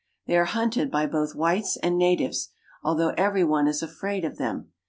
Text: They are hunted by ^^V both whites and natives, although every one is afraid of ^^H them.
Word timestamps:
They 0.25 0.35
are 0.35 0.45
hunted 0.45 0.89
by 0.89 1.05
^^V 1.05 1.11
both 1.11 1.35
whites 1.35 1.77
and 1.77 1.95
natives, 1.95 2.49
although 2.81 3.13
every 3.19 3.43
one 3.43 3.67
is 3.67 3.83
afraid 3.83 4.25
of 4.25 4.33
^^H 4.33 4.37
them. 4.37 4.71